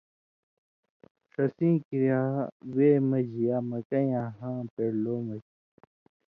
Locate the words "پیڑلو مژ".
4.73-5.43